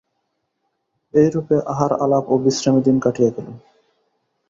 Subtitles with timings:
[1.13, 3.47] এইরূপে আহার আলাপ ও বিশ্রামে দিন কাটিয়া গেল।